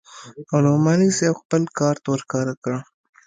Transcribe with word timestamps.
او 0.51 0.57
نعماني 0.65 1.09
صاحب 1.17 1.35
خپل 1.41 1.61
کارت 1.77 2.03
ورښکاره 2.07 2.53
کړ. 2.63 2.73